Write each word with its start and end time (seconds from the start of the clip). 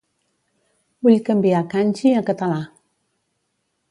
Vull 1.07 1.19
canviar 1.27 1.61
kanji 1.75 2.13
a 2.21 2.25
català. 2.31 2.59